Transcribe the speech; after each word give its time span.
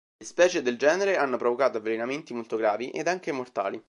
Le 0.17 0.25
specie 0.25 0.63
del 0.63 0.77
genere 0.79 1.15
hanno 1.15 1.37
provocato 1.37 1.77
avvelenamenti 1.77 2.33
molto 2.33 2.55
gravi 2.57 2.89
ed 2.89 3.07
anche 3.07 3.31
mortali. 3.31 3.79